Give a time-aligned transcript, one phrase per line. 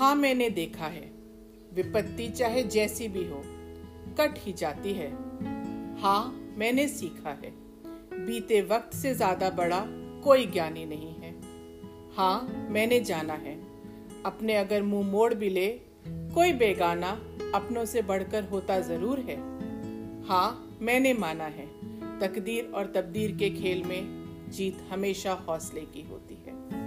[0.00, 1.10] हाँ मैंने देखा है।
[1.74, 3.42] विपत्ति चाहे जैसी भी हो,
[4.18, 5.08] कट ही जाती है।
[6.02, 7.50] हाँ मैंने सीखा है।
[8.26, 9.84] बीते वक्त से ज़्यादा बड़ा
[10.24, 11.34] कोई ज्ञानी नहीं है।
[12.16, 13.54] हाँ मैंने जाना है।
[14.22, 15.68] अपने अगर मुँह मोड़ भी ले,
[16.06, 17.10] कोई बेगाना
[17.54, 19.36] अपनों से बढ़कर होता ज़रूर है।
[20.28, 21.66] हाँ मैंने माना है,
[22.20, 26.79] तकदीर और तबदीर के खेल में जीत हमेशा हौसले की होती है।